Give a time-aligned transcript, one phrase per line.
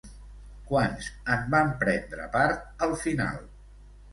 [0.69, 3.39] Quants en van prendre part al final?